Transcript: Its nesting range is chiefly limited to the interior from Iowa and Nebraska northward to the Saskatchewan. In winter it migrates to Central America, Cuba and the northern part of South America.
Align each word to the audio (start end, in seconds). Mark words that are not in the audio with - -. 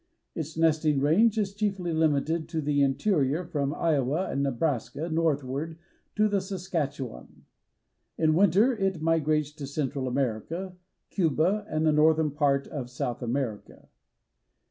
Its 0.33 0.57
nesting 0.57 0.99
range 0.99 1.37
is 1.37 1.53
chiefly 1.53 1.93
limited 1.93 2.49
to 2.49 2.59
the 2.59 2.81
interior 2.81 3.45
from 3.45 3.71
Iowa 3.71 4.29
and 4.31 4.41
Nebraska 4.41 5.09
northward 5.09 5.77
to 6.15 6.27
the 6.27 6.41
Saskatchewan. 6.41 7.45
In 8.17 8.33
winter 8.33 8.75
it 8.75 8.99
migrates 8.99 9.51
to 9.51 9.67
Central 9.67 10.07
America, 10.07 10.75
Cuba 11.11 11.67
and 11.69 11.85
the 11.85 11.91
northern 11.93 12.31
part 12.31 12.67
of 12.67 12.89
South 12.89 13.21
America. 13.21 13.89